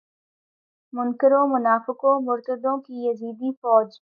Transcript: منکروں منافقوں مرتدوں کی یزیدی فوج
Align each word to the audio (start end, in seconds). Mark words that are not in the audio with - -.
منکروں 0.93 1.45
منافقوں 1.47 2.15
مرتدوں 2.27 2.77
کی 2.85 2.95
یزیدی 3.07 3.49
فوج 3.61 3.89